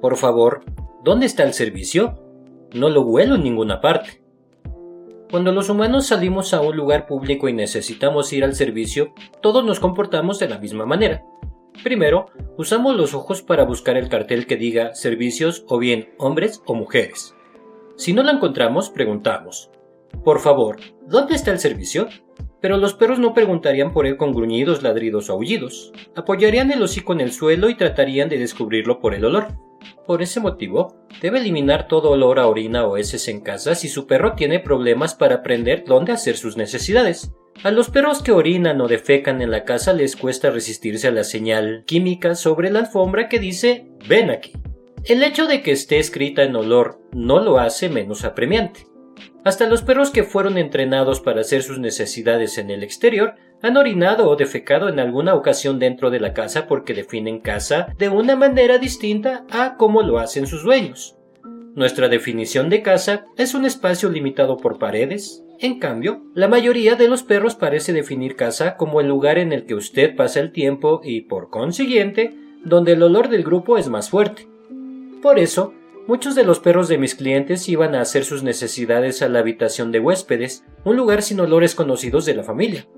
[0.00, 0.64] Por favor,
[1.04, 2.14] ¿dónde está el servicio?
[2.72, 4.22] No lo huelo en ninguna parte.
[5.30, 9.12] Cuando los humanos salimos a un lugar público y necesitamos ir al servicio,
[9.42, 11.22] todos nos comportamos de la misma manera.
[11.84, 12.26] Primero,
[12.56, 17.34] usamos los ojos para buscar el cartel que diga servicios o bien hombres o mujeres.
[17.96, 19.70] Si no lo encontramos, preguntamos,
[20.24, 22.08] por favor, ¿dónde está el servicio?
[22.60, 25.92] Pero los perros no preguntarían por él con gruñidos, ladridos o aullidos.
[26.14, 29.48] Apoyarían el hocico en el suelo y tratarían de descubrirlo por el olor.
[30.06, 34.06] Por ese motivo, debe eliminar todo olor a orina o heces en casa si su
[34.06, 37.32] perro tiene problemas para aprender dónde hacer sus necesidades.
[37.62, 41.24] A los perros que orinan o defecan en la casa les cuesta resistirse a la
[41.24, 44.52] señal química sobre la alfombra que dice ven aquí.
[45.04, 48.86] El hecho de que esté escrita en olor no lo hace menos apremiante.
[49.44, 54.28] Hasta los perros que fueron entrenados para hacer sus necesidades en el exterior han orinado
[54.28, 58.78] o defecado en alguna ocasión dentro de la casa porque definen casa de una manera
[58.78, 61.16] distinta a como lo hacen sus dueños.
[61.74, 65.44] Nuestra definición de casa es un espacio limitado por paredes.
[65.60, 69.66] En cambio, la mayoría de los perros parece definir casa como el lugar en el
[69.66, 74.10] que usted pasa el tiempo y, por consiguiente, donde el olor del grupo es más
[74.10, 74.48] fuerte.
[75.22, 75.74] Por eso,
[76.06, 79.92] Muchos de los perros de mis clientes iban a hacer sus necesidades a la habitación
[79.92, 82.88] de huéspedes, un lugar sin olores conocidos de la familia.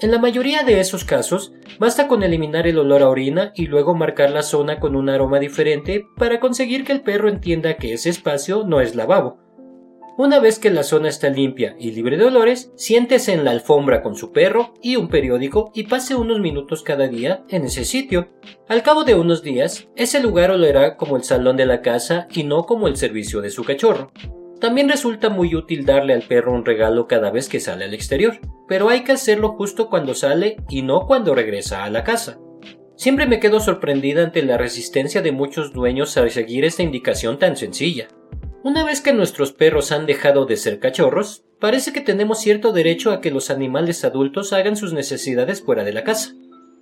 [0.00, 3.94] En la mayoría de esos casos, basta con eliminar el olor a orina y luego
[3.94, 8.10] marcar la zona con un aroma diferente para conseguir que el perro entienda que ese
[8.10, 9.38] espacio no es lavabo,
[10.18, 14.02] una vez que la zona está limpia y libre de olores, siéntese en la alfombra
[14.02, 18.30] con su perro y un periódico y pase unos minutos cada día en ese sitio.
[18.66, 22.44] Al cabo de unos días, ese lugar olerá como el salón de la casa y
[22.44, 24.10] no como el servicio de su cachorro.
[24.60, 28.38] También resulta muy útil darle al perro un regalo cada vez que sale al exterior,
[28.66, 32.38] pero hay que hacerlo justo cuando sale y no cuando regresa a la casa.
[32.96, 37.56] Siempre me quedo sorprendida ante la resistencia de muchos dueños a seguir esta indicación tan
[37.56, 38.08] sencilla.
[38.62, 43.12] Una vez que nuestros perros han dejado de ser cachorros, parece que tenemos cierto derecho
[43.12, 46.32] a que los animales adultos hagan sus necesidades fuera de la casa.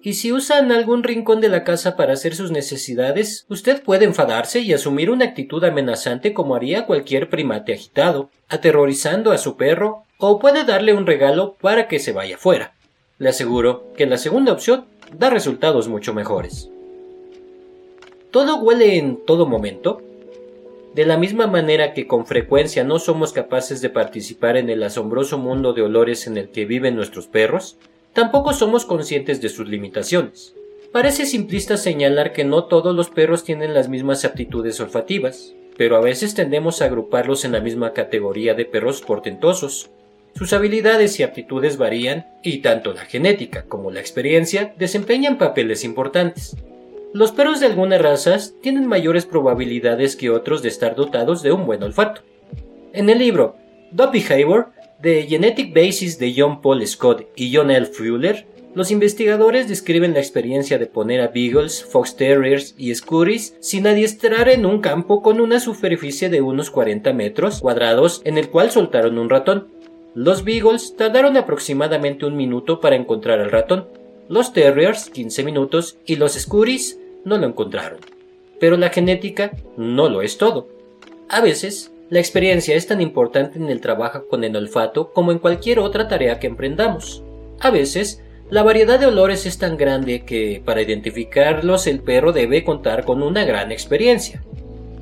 [0.07, 4.61] Y si usan algún rincón de la casa para hacer sus necesidades, usted puede enfadarse
[4.61, 10.39] y asumir una actitud amenazante como haría cualquier primate agitado, aterrorizando a su perro, o
[10.39, 12.75] puede darle un regalo para que se vaya fuera.
[13.17, 14.85] Le aseguro que la segunda opción
[15.19, 16.69] da resultados mucho mejores.
[18.31, 20.03] ¿Todo huele en todo momento?
[20.95, 25.39] De la misma manera que con frecuencia no somos capaces de participar en el asombroso
[25.39, 27.79] mundo de olores en el que viven nuestros perros,
[28.15, 30.55] tampoco somos conscientes de sus limitaciones.
[30.93, 36.01] Parece simplista señalar que no todos los perros tienen las mismas aptitudes olfativas, pero a
[36.01, 39.91] veces tendemos a agruparlos en la misma categoría de perros portentosos.
[40.37, 46.57] Sus habilidades y aptitudes varían, y tanto la genética como la experiencia desempeñan papeles importantes.
[47.13, 51.67] Los perros de algunas razas tienen mayores probabilidades que otros de estar dotados de un
[51.67, 52.23] buen olfato.
[52.93, 53.57] En el libro
[53.91, 54.69] Dog Behavior,
[55.03, 57.87] The Genetic Basis de John Paul Scott y John L.
[57.87, 63.87] Fuller, los investigadores describen la experiencia de poner a Beagles, Fox Terriers y Scurries sin
[63.87, 68.71] adiestrar en un campo con una superficie de unos 40 metros cuadrados en el cual
[68.71, 69.69] soltaron un ratón.
[70.15, 73.87] Los Beagles tardaron aproximadamente un minuto para encontrar al ratón,
[74.29, 77.99] los Terriers 15 minutos y los Scurries no lo encontraron.
[78.59, 80.69] Pero la genética no lo es todo.
[81.29, 85.41] A veces, la experiencia es tan importante en el trabajo con el olfato como en
[85.41, 87.25] cualquier otra tarea que emprendamos.
[87.59, 92.63] A veces, la variedad de olores es tan grande que para identificarlos el perro debe
[92.63, 94.45] contar con una gran experiencia.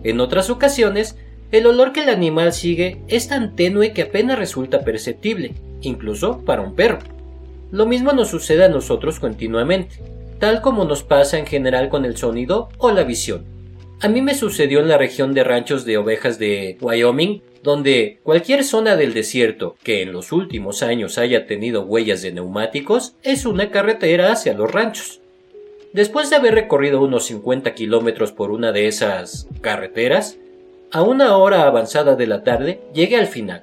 [0.04, 1.18] En otras ocasiones,
[1.50, 5.52] el olor que el animal sigue es tan tenue que apenas resulta perceptible,
[5.82, 7.00] incluso para un perro.
[7.72, 10.00] Lo mismo nos sucede a nosotros continuamente
[10.38, 13.51] tal como nos pasa en general con el sonido o la visión.
[14.02, 18.64] A mí me sucedió en la región de ranchos de ovejas de Wyoming, donde cualquier
[18.64, 23.70] zona del desierto que en los últimos años haya tenido huellas de neumáticos es una
[23.70, 25.20] carretera hacia los ranchos.
[25.92, 30.36] Después de haber recorrido unos 50 kilómetros por una de esas carreteras,
[30.90, 33.62] a una hora avanzada de la tarde llegué al final.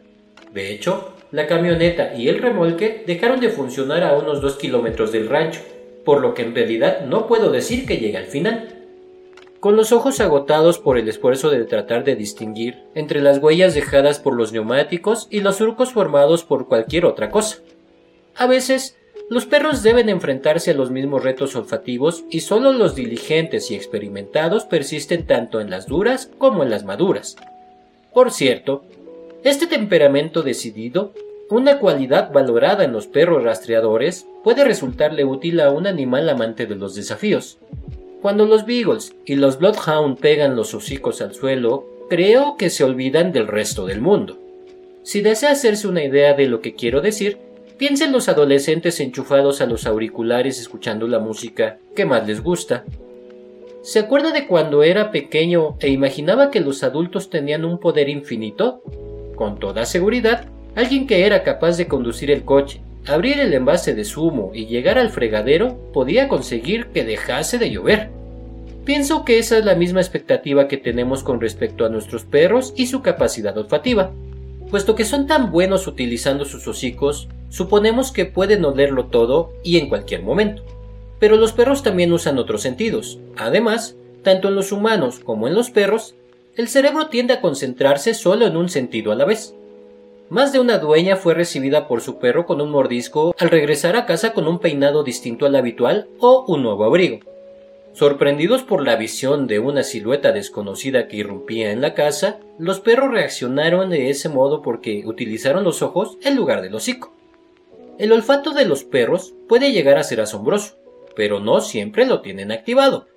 [0.53, 5.27] De hecho, la camioneta y el remolque dejaron de funcionar a unos 2 kilómetros del
[5.27, 5.59] rancho
[6.05, 8.78] por lo que en realidad no puedo decir que llegue al final.
[9.59, 14.19] Con los ojos agotados por el esfuerzo de tratar de distinguir entre las huellas dejadas
[14.19, 17.57] por los neumáticos y los surcos formados por cualquier otra cosa.
[18.37, 18.95] A veces,
[19.29, 24.63] los perros deben enfrentarse a los mismos retos olfativos y solo los diligentes y experimentados
[24.63, 27.35] persisten tanto en las duras como en las maduras.
[28.13, 28.85] Por cierto,
[29.43, 31.11] este temperamento decidido
[31.49, 36.75] una cualidad valorada en los perros rastreadores puede resultarle útil a un animal amante de
[36.75, 37.57] los desafíos.
[38.21, 43.31] Cuando los Beagles y los Bloodhound pegan los hocicos al suelo, creo que se olvidan
[43.31, 44.37] del resto del mundo.
[45.03, 47.37] Si desea hacerse una idea de lo que quiero decir,
[47.77, 52.83] piensen los adolescentes enchufados a los auriculares escuchando la música que más les gusta.
[53.83, 58.83] ¿Se acuerda de cuando era pequeño e imaginaba que los adultos tenían un poder infinito?
[59.35, 60.45] Con toda seguridad,
[60.75, 64.97] alguien que era capaz de conducir el coche, abrir el envase de zumo y llegar
[64.97, 68.09] al fregadero podía conseguir que dejase de llover.
[68.85, 72.87] Pienso que esa es la misma expectativa que tenemos con respecto a nuestros perros y
[72.87, 74.11] su capacidad olfativa.
[74.69, 79.89] Puesto que son tan buenos utilizando sus hocicos, suponemos que pueden olerlo todo y en
[79.89, 80.63] cualquier momento.
[81.19, 83.19] Pero los perros también usan otros sentidos.
[83.35, 86.15] Además, tanto en los humanos como en los perros,
[86.55, 89.55] el cerebro tiende a concentrarse solo en un sentido a la vez.
[90.29, 94.05] Más de una dueña fue recibida por su perro con un mordisco al regresar a
[94.05, 97.19] casa con un peinado distinto al habitual o un nuevo abrigo.
[97.93, 103.09] Sorprendidos por la visión de una silueta desconocida que irrumpía en la casa, los perros
[103.09, 107.11] reaccionaron de ese modo porque utilizaron los ojos en lugar del hocico.
[107.97, 110.75] El olfato de los perros puede llegar a ser asombroso,
[111.15, 113.07] pero no siempre lo tienen activado.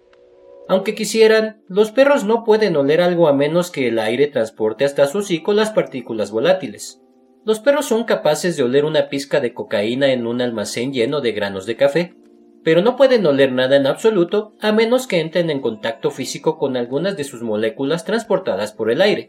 [0.67, 5.07] Aunque quisieran, los perros no pueden oler algo a menos que el aire transporte hasta
[5.07, 7.02] su hocico las partículas volátiles.
[7.45, 11.33] Los perros son capaces de oler una pizca de cocaína en un almacén lleno de
[11.33, 12.15] granos de café,
[12.63, 16.77] pero no pueden oler nada en absoluto a menos que entren en contacto físico con
[16.77, 19.29] algunas de sus moléculas transportadas por el aire.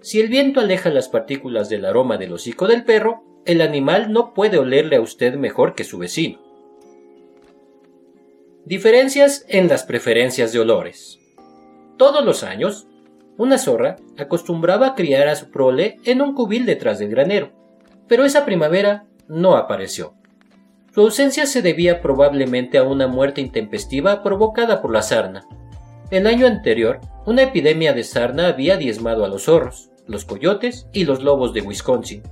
[0.00, 4.32] Si el viento aleja las partículas del aroma del hocico del perro, el animal no
[4.32, 6.38] puede olerle a usted mejor que su vecino.
[8.64, 11.18] Diferencias en las preferencias de olores.
[11.96, 12.86] Todos los años,
[13.36, 17.52] una zorra acostumbraba a criar a su prole en un cubil detrás del granero,
[18.06, 20.14] pero esa primavera no apareció.
[20.92, 25.46] Su ausencia se debía probablemente a una muerte intempestiva provocada por la sarna.
[26.10, 31.04] El año anterior, una epidemia de sarna había diezmado a los zorros, los coyotes y
[31.04, 32.22] los lobos de Wisconsin.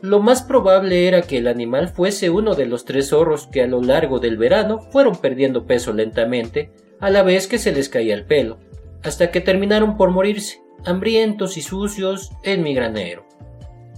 [0.00, 3.66] Lo más probable era que el animal fuese uno de los tres zorros que a
[3.66, 8.14] lo largo del verano fueron perdiendo peso lentamente, a la vez que se les caía
[8.14, 8.58] el pelo,
[9.02, 13.26] hasta que terminaron por morirse, hambrientos y sucios, en mi granero.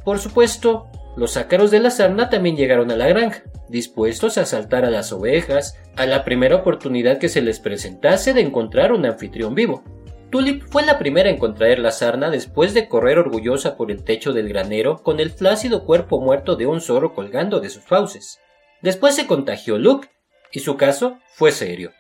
[0.05, 4.85] Por supuesto, los ácaros de la sarna también llegaron a la granja, dispuestos a asaltar
[4.85, 9.55] a las ovejas a la primera oportunidad que se les presentase de encontrar un anfitrión
[9.55, 9.83] vivo.
[10.31, 14.33] Tulip fue la primera en contraer la sarna después de correr orgullosa por el techo
[14.33, 18.41] del granero con el flácido cuerpo muerto de un zorro colgando de sus fauces.
[18.83, 20.09] Después se contagió Luke,
[20.51, 21.93] y su caso fue serio.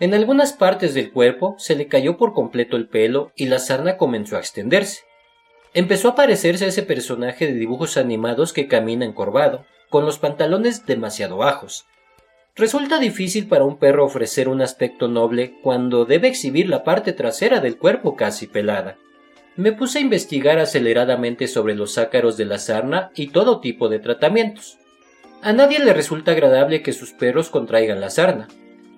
[0.00, 3.96] En algunas partes del cuerpo se le cayó por completo el pelo y la sarna
[3.96, 5.02] comenzó a extenderse.
[5.74, 10.86] Empezó a parecerse a ese personaje de dibujos animados que camina encorvado, con los pantalones
[10.86, 11.86] demasiado bajos.
[12.54, 17.60] Resulta difícil para un perro ofrecer un aspecto noble cuando debe exhibir la parte trasera
[17.60, 18.96] del cuerpo casi pelada.
[19.56, 23.98] Me puse a investigar aceleradamente sobre los ácaros de la sarna y todo tipo de
[23.98, 24.78] tratamientos.
[25.42, 28.48] A nadie le resulta agradable que sus perros contraigan la sarna,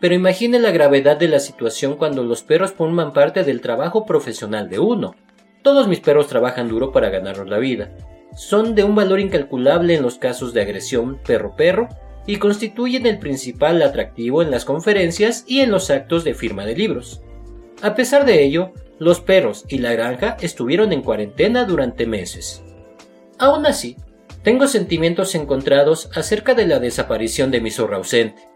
[0.00, 4.68] pero imagine la gravedad de la situación cuando los perros forman parte del trabajo profesional
[4.70, 5.14] de uno.
[5.62, 7.94] Todos mis perros trabajan duro para ganarnos la vida.
[8.34, 11.88] Son de un valor incalculable en los casos de agresión perro-perro
[12.26, 16.76] y constituyen el principal atractivo en las conferencias y en los actos de firma de
[16.76, 17.20] libros.
[17.82, 22.62] A pesar de ello, los perros y la granja estuvieron en cuarentena durante meses.
[23.38, 23.96] Aún así,
[24.42, 28.49] tengo sentimientos encontrados acerca de la desaparición de mi zorro ausente.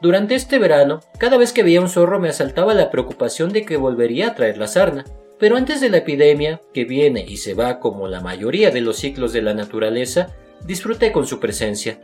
[0.00, 3.76] Durante este verano, cada vez que veía un zorro me asaltaba la preocupación de que
[3.76, 5.04] volvería a traer la sarna.
[5.40, 8.96] Pero antes de la epidemia, que viene y se va como la mayoría de los
[8.96, 10.28] ciclos de la naturaleza,
[10.64, 11.98] disfruté con su presencia.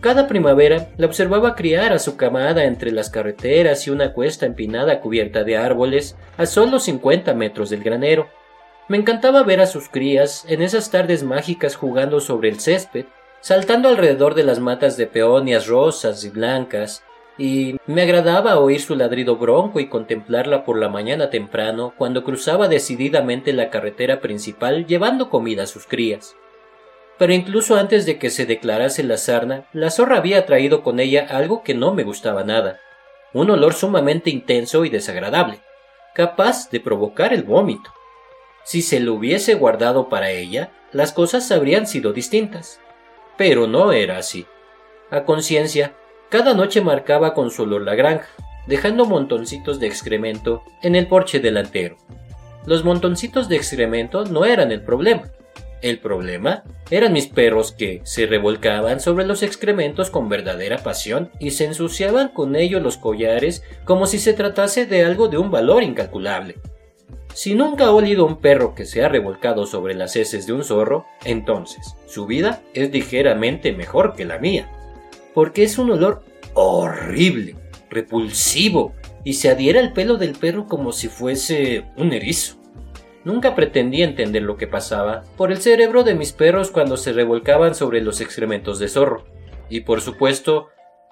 [0.00, 5.00] Cada primavera la observaba criar a su camada entre las carreteras y una cuesta empinada
[5.00, 8.28] cubierta de árboles a solo 50 metros del granero.
[8.88, 13.04] Me encantaba ver a sus crías en esas tardes mágicas jugando sobre el césped,
[13.40, 17.04] saltando alrededor de las matas de peonias rosas y blancas,
[17.38, 22.68] y me agradaba oír su ladrido bronco y contemplarla por la mañana temprano cuando cruzaba
[22.68, 26.36] decididamente la carretera principal llevando comida a sus crías.
[27.18, 31.26] Pero incluso antes de que se declarase la sarna, la zorra había traído con ella
[31.30, 32.80] algo que no me gustaba nada,
[33.32, 35.60] un olor sumamente intenso y desagradable,
[36.14, 37.90] capaz de provocar el vómito.
[38.64, 42.80] Si se lo hubiese guardado para ella, las cosas habrían sido distintas.
[43.36, 44.46] Pero no era así.
[45.10, 45.94] A conciencia,
[46.32, 48.26] cada noche marcaba con su olor la granja,
[48.66, 51.98] dejando montoncitos de excremento en el porche delantero.
[52.64, 55.24] Los montoncitos de excremento no eran el problema.
[55.82, 61.50] El problema eran mis perros que se revolcaban sobre los excrementos con verdadera pasión y
[61.50, 65.82] se ensuciaban con ello los collares como si se tratase de algo de un valor
[65.82, 66.54] incalculable.
[67.34, 70.64] Si nunca ha olido un perro que se ha revolcado sobre las heces de un
[70.64, 74.70] zorro, entonces su vida es ligeramente mejor que la mía,
[75.34, 76.22] porque es un olor
[76.54, 77.56] horrible,
[77.90, 82.56] repulsivo, y se adhiera al pelo del perro como si fuese un erizo.
[83.24, 87.74] Nunca pretendí entender lo que pasaba por el cerebro de mis perros cuando se revolcaban
[87.74, 89.24] sobre los excrementos de zorro.
[89.68, 90.68] Y por supuesto,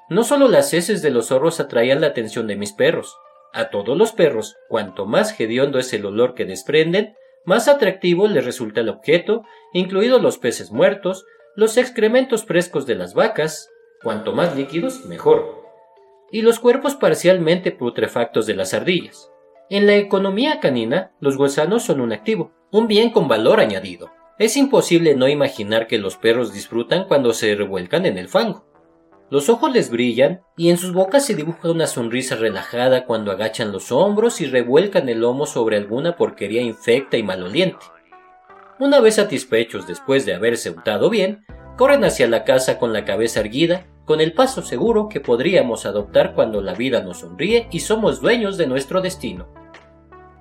[0.09, 3.17] no solo las heces de los zorros atraían la atención de mis perros.
[3.53, 8.45] A todos los perros, cuanto más hediondo es el olor que desprenden, más atractivo les
[8.45, 11.25] resulta el objeto, incluidos los peces muertos,
[11.55, 13.70] los excrementos frescos de las vacas,
[14.03, 15.61] cuanto más líquidos, mejor,
[16.31, 19.31] y los cuerpos parcialmente putrefactos de las ardillas.
[19.69, 24.11] En la economía canina, los gusanos son un activo, un bien con valor añadido.
[24.39, 28.65] Es imposible no imaginar que los perros disfrutan cuando se revuelcan en el fango.
[29.29, 33.71] Los ojos les brillan y en sus bocas se dibuja una sonrisa relajada cuando agachan
[33.71, 37.87] los hombros y revuelcan el lomo sobre alguna porquería infecta y maloliente.
[38.81, 41.45] Una vez satisfechos después de haberse untado bien,
[41.77, 46.35] corren hacia la casa con la cabeza erguida, con el paso seguro que podríamos adoptar
[46.35, 49.47] cuando la vida nos sonríe y somos dueños de nuestro destino.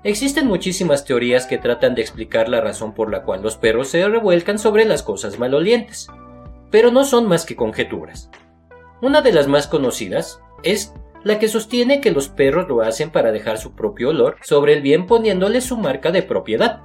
[0.04, 4.08] Existen muchísimas teorías que tratan de explicar la razón por la cual los perros se
[4.08, 6.08] revuelcan sobre las cosas malolientes,
[6.72, 8.30] pero no son más que conjeturas.
[9.02, 10.94] Una de las más conocidas es
[11.24, 14.82] la que sostiene que los perros lo hacen para dejar su propio olor sobre el
[14.82, 16.82] bien poniéndole su marca de propiedad.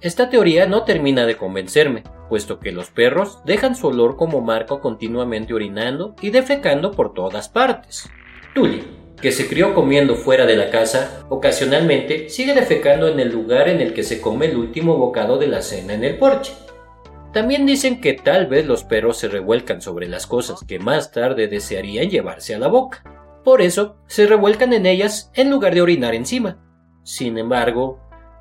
[0.00, 4.78] Esta teoría no termina de convencerme, puesto que los perros dejan su olor como marca
[4.80, 8.08] continuamente orinando y defecando por todas partes.
[8.54, 8.82] Tully,
[9.20, 13.80] que se crió comiendo fuera de la casa, ocasionalmente sigue defecando en el lugar en
[13.80, 16.52] el que se come el último bocado de la cena en el porche.
[17.32, 21.48] También dicen que tal vez los perros se revuelcan sobre las cosas que más tarde
[21.48, 23.02] desearían llevarse a la boca.
[23.44, 26.58] Por eso, se revuelcan en ellas en lugar de orinar encima.
[27.04, 28.00] Sin embargo,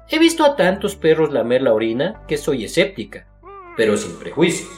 [0.10, 3.28] he visto a tantos perros lamer la orina que soy escéptica,
[3.76, 4.70] pero sin prejuicios,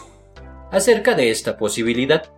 [0.71, 2.31] acerca de esta posibilidad.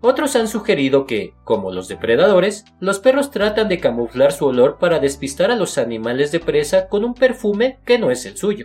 [0.00, 4.98] Otros han sugerido que, como los depredadores, los perros tratan de camuflar su olor para
[4.98, 8.64] despistar a los animales de presa con un perfume que no es el suyo.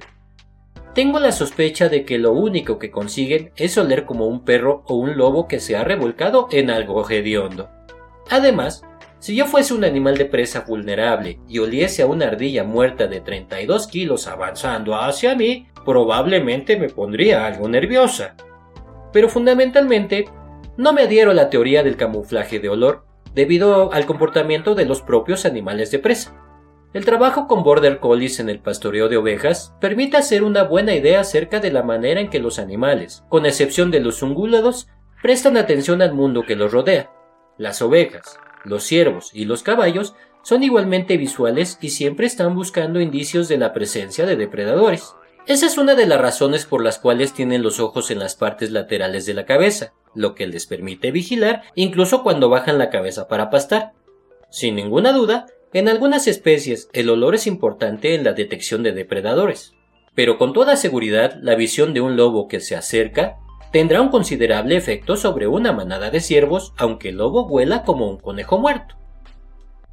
[0.95, 4.95] Tengo la sospecha de que lo único que consiguen es oler como un perro o
[4.95, 7.69] un lobo que se ha revolcado en algo hediondo.
[8.31, 8.81] Además,
[9.19, 13.19] si yo fuese un animal de presa vulnerable y oliese a una ardilla muerta de
[13.19, 18.35] 32 kilos avanzando hacia mí, probablemente me pondría algo nerviosa.
[19.11, 20.25] Pero fundamentalmente
[20.77, 25.01] no me adhiero a la teoría del camuflaje de olor, debido al comportamiento de los
[25.01, 26.35] propios animales de presa.
[26.93, 31.19] El trabajo con border collies en el pastoreo de ovejas permite hacer una buena idea
[31.19, 34.87] acerca de la manera en que los animales, con excepción de los ungulados,
[35.21, 37.11] prestan atención al mundo que los rodea.
[37.57, 43.47] Las ovejas, los ciervos y los caballos son igualmente visuales y siempre están buscando indicios
[43.47, 45.13] de la presencia de depredadores.
[45.45, 48.71] Esa es una de las razones por las cuales tienen los ojos en las partes
[48.71, 53.49] laterales de la cabeza, lo que les permite vigilar incluso cuando bajan la cabeza para
[53.49, 53.93] pastar.
[54.49, 59.73] Sin ninguna duda, en algunas especies el olor es importante en la detección de depredadores,
[60.15, 63.37] pero con toda seguridad la visión de un lobo que se acerca
[63.71, 68.17] tendrá un considerable efecto sobre una manada de ciervos aunque el lobo huela como un
[68.17, 68.95] conejo muerto.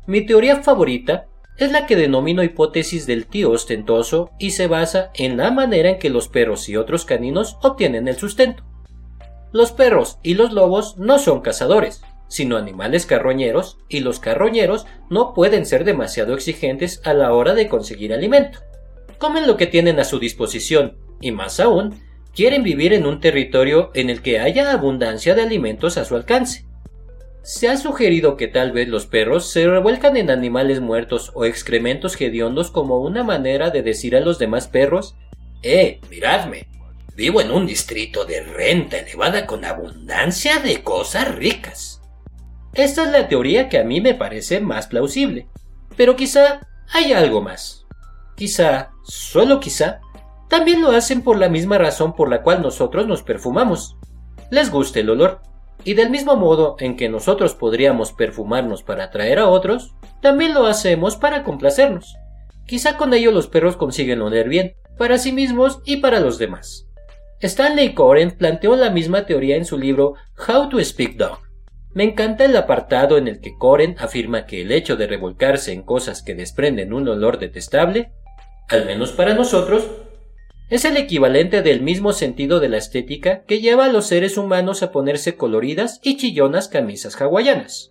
[0.07, 1.27] Mi teoría favorita
[1.57, 5.99] es la que denomino hipótesis del tío ostentoso y se basa en la manera en
[5.99, 8.65] que los perros y otros caninos obtienen el sustento.
[9.53, 15.33] Los perros y los lobos no son cazadores, sino animales carroñeros, y los carroñeros no
[15.35, 18.59] pueden ser demasiado exigentes a la hora de conseguir alimento.
[19.19, 22.01] Comen lo que tienen a su disposición, y más aún,
[22.35, 26.65] quieren vivir en un territorio en el que haya abundancia de alimentos a su alcance.
[27.43, 32.19] Se ha sugerido que tal vez los perros se revuelcan en animales muertos o excrementos
[32.21, 35.15] hediondos como una manera de decir a los demás perros
[35.67, 36.69] Eh, miradme,
[37.17, 42.03] vivo en un distrito de renta elevada con abundancia de cosas ricas.
[42.75, 45.47] Esta es la teoría que a mí me parece más plausible,
[45.97, 46.61] pero quizá
[46.93, 47.87] haya algo más.
[48.37, 50.01] Quizá, solo quizá,
[50.49, 53.97] también lo hacen por la misma razón por la cual nosotros nos perfumamos.
[54.51, 55.41] Les gusta el olor.
[55.87, 60.67] Y del mismo modo en que nosotros podríamos perfumarnos para atraer a otros, también lo
[60.67, 62.17] hacemos para complacernos.
[62.67, 66.87] Quizá con ello los perros consiguen oler bien, para sí mismos y para los demás.
[67.41, 70.15] Stanley Coren planteó la misma teoría en su libro
[70.49, 71.41] How to Speak Dog.
[71.93, 75.83] Me encanta el apartado en el que Coren afirma que el hecho de revolcarse en
[75.83, 78.13] cosas que desprenden un olor detestable,
[78.69, 79.87] al menos para nosotros,
[80.75, 84.83] es el equivalente del mismo sentido de la estética que lleva a los seres humanos
[84.83, 87.91] a ponerse coloridas y chillonas camisas hawaianas.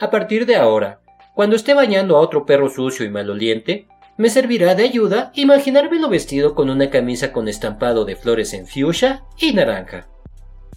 [0.00, 1.02] A partir de ahora,
[1.36, 6.56] cuando esté bañando a otro perro sucio y maloliente, me servirá de ayuda imaginármelo vestido
[6.56, 10.08] con una camisa con estampado de flores en fuchsia y naranja.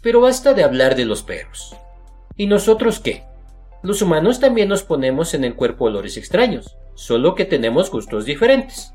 [0.03, 1.75] Pero basta de hablar de los perros.
[2.38, 3.24] ¿Y nosotros qué?
[3.82, 8.94] Los humanos también nos ponemos en el cuerpo olores extraños, solo que tenemos gustos diferentes.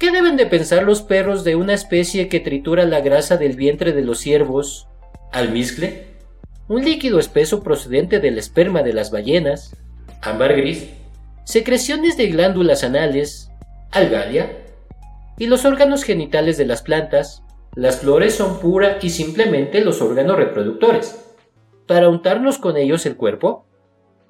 [0.00, 3.92] ¿Qué deben de pensar los perros de una especie que tritura la grasa del vientre
[3.92, 4.88] de los ciervos?
[5.30, 6.06] ¿Almizcle?
[6.68, 9.76] ¿Un líquido espeso procedente del esperma de las ballenas?
[10.22, 10.88] ¿Ámbar gris?
[11.44, 13.50] secreciones de glándulas anales,
[13.90, 14.56] algalia,
[15.36, 17.42] y los órganos genitales de las plantas.
[17.74, 21.34] Las flores son pura y simplemente los órganos reproductores.
[21.86, 23.66] Para untarnos con ellos el cuerpo,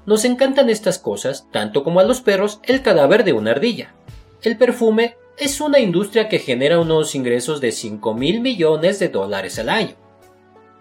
[0.07, 3.95] nos encantan estas cosas tanto como a los perros el cadáver de una ardilla.
[4.43, 9.59] El perfume es una industria que genera unos ingresos de 5 mil millones de dólares
[9.59, 9.95] al año.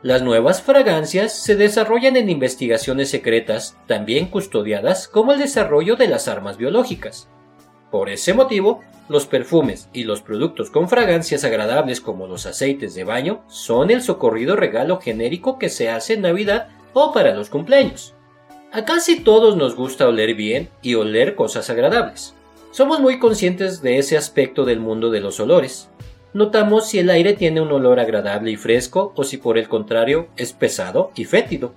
[0.02, 6.28] Las nuevas fragancias se desarrollan en investigaciones secretas, también custodiadas como el desarrollo de las
[6.28, 7.30] armas biológicas.
[7.90, 13.06] Por ese motivo, los perfumes y los productos con fragancias agradables como los aceites de
[13.06, 18.14] baño son el socorrido regalo genérico que se hace en Navidad o para los cumpleaños.
[18.74, 22.36] A casi todos nos gusta oler bien y oler cosas agradables.
[22.72, 25.90] Somos muy conscientes de ese aspecto del mundo de los olores,
[26.34, 30.28] notamos si el aire tiene un olor agradable y fresco o si por el contrario
[30.38, 31.74] es pesado y fétido.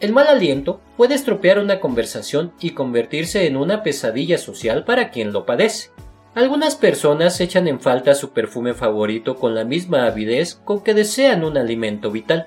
[0.00, 5.32] El mal aliento puede estropear una conversación y convertirse en una pesadilla social para quien
[5.32, 5.90] lo padece.
[6.34, 11.44] Algunas personas echan en falta su perfume favorito con la misma avidez con que desean
[11.44, 12.46] un alimento vital.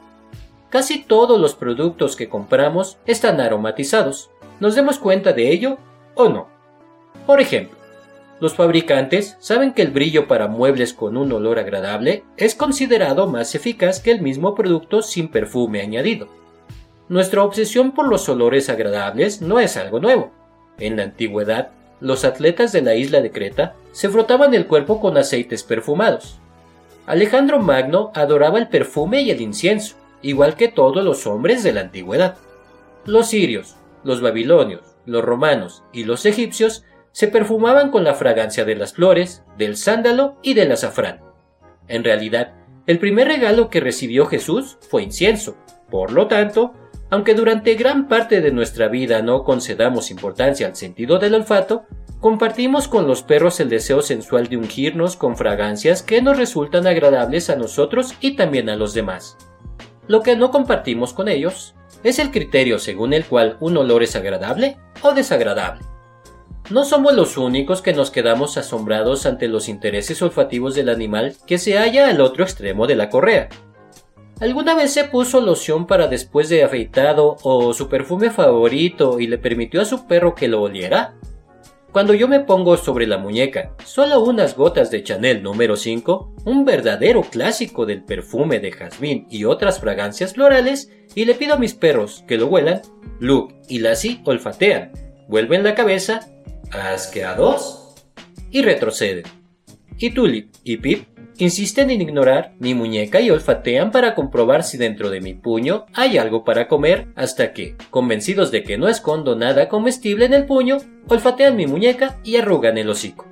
[0.69, 4.31] Casi todos los productos que compramos están aromatizados.
[4.59, 5.77] ¿Nos demos cuenta de ello
[6.15, 6.47] o no?
[7.27, 7.77] Por ejemplo,
[8.39, 13.55] los fabricantes saben que el brillo para muebles con un olor agradable es considerado más
[13.55, 16.27] eficaz que el mismo producto sin perfume añadido.
[17.09, 20.31] Nuestra obsesión por los olores agradables no es algo nuevo.
[20.79, 25.17] En la antigüedad, los atletas de la isla de Creta se frotaban el cuerpo con
[25.17, 26.39] aceites perfumados.
[27.05, 31.81] Alejandro Magno adoraba el perfume y el incienso, igual que todos los hombres de la
[31.81, 32.37] antigüedad.
[33.05, 38.75] Los sirios, los babilonios, los romanos y los egipcios se perfumaban con la fragancia de
[38.75, 41.21] las flores, del sándalo y del azafrán.
[41.87, 45.55] En realidad, el primer regalo que recibió Jesús fue incienso.
[45.89, 46.73] Por lo tanto,
[47.11, 51.85] aunque durante gran parte de nuestra vida no concedamos importancia al sentido del olfato,
[52.19, 57.51] compartimos con los perros el deseo sensual de ungirnos con fragancias que nos resultan agradables
[57.51, 59.37] a nosotros y también a los demás.
[60.07, 64.15] Lo que no compartimos con ellos es el criterio según el cual un olor es
[64.15, 65.92] agradable o desagradable.
[66.73, 71.59] No somos los únicos que nos quedamos asombrados ante los intereses olfativos del animal que
[71.59, 73.47] se halla al otro extremo de la correa.
[74.41, 79.37] ¿Alguna vez se puso loción para después de afeitado o su perfume favorito y le
[79.37, 81.13] permitió a su perro que lo oliera?
[81.91, 86.65] Cuando yo me pongo sobre la muñeca solo unas gotas de Chanel número 5, un
[86.65, 91.75] verdadero clásico del perfume de jazmín y otras fragancias florales, y le pido a mis
[91.75, 92.81] perros que lo huelan,
[93.19, 94.91] Luke y Lassie olfatean,
[95.27, 96.32] vuelven la cabeza
[96.73, 97.95] asqueados
[98.51, 99.23] y retroceden.
[99.97, 101.07] Y Tulip y Pip
[101.37, 106.17] insisten en ignorar mi muñeca y olfatean para comprobar si dentro de mi puño hay
[106.17, 110.77] algo para comer hasta que, convencidos de que no escondo nada comestible en el puño,
[111.07, 113.25] olfatean mi muñeca y arrugan el hocico.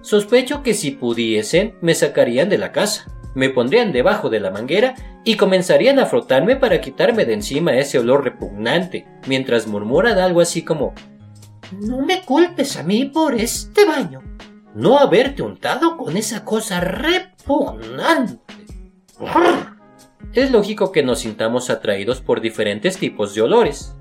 [0.00, 4.94] Sospecho que si pudiesen me sacarían de la casa, me pondrían debajo de la manguera
[5.24, 10.62] y comenzarían a frotarme para quitarme de encima ese olor repugnante, mientras murmuran algo así
[10.62, 10.94] como
[11.72, 14.22] no me culpes a mí por este baño.
[14.74, 18.54] No haberte untado con esa cosa repugnante.
[20.32, 23.94] Es lógico que nos sintamos atraídos por diferentes tipos de olores.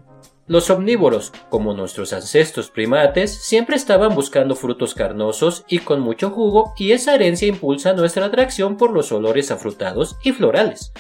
[0.48, 6.74] Los omnívoros, como nuestros ancestros primates, siempre estaban buscando frutos carnosos y con mucho jugo
[6.78, 10.92] y esa herencia impulsa nuestra atracción por los olores afrutados y florales.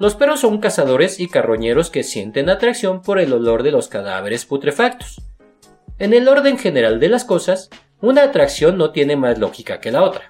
[0.00, 4.44] Los perros son cazadores y carroñeros que sienten atracción por el olor de los cadáveres
[4.46, 5.22] putrefactos.
[5.98, 7.70] En el orden general de las cosas,
[8.02, 10.28] una atracción no tiene más lógica que la otra.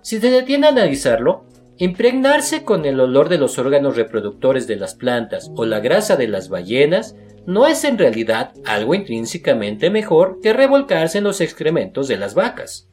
[0.00, 1.44] Si se detiene a analizarlo,
[1.76, 6.28] impregnarse con el olor de los órganos reproductores de las plantas o la grasa de
[6.28, 12.18] las ballenas no es en realidad algo intrínsecamente mejor que revolcarse en los excrementos de
[12.18, 12.88] las vacas.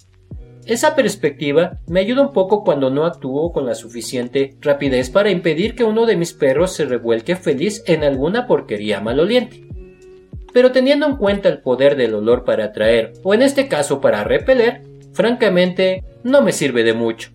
[0.66, 5.76] Esa perspectiva me ayuda un poco cuando no actúo con la suficiente rapidez para impedir
[5.76, 9.69] que uno de mis perros se revuelque feliz en alguna porquería maloliente
[10.54, 14.24] pero teniendo en cuenta el poder del olor para atraer, o en este caso para
[14.24, 14.82] repeler,
[15.14, 17.32] francamente no me sirve de mucho.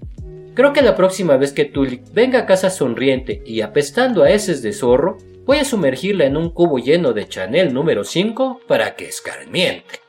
[0.54, 4.62] Creo que la próxima vez que Tulip venga a casa sonriente y apestando a heces
[4.62, 9.08] de zorro, voy a sumergirla en un cubo lleno de Chanel número 5 para que
[9.08, 10.03] escarmiente.